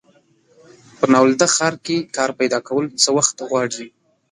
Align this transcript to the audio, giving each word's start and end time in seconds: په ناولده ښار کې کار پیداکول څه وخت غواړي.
په 0.97 1.05
ناولده 1.13 1.47
ښار 1.55 1.73
کې 1.85 1.97
کار 2.15 2.29
پیداکول 2.39 2.85
څه 3.01 3.09
وخت 3.17 3.35
غواړي. 3.49 3.87